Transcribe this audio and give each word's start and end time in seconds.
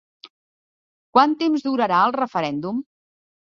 Quant 1.17 1.35
temps 1.41 1.67
durarà 1.67 2.01
el 2.07 2.17
referèndum? 2.17 2.81